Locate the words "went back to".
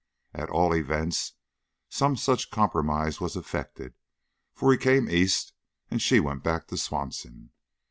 6.19-6.77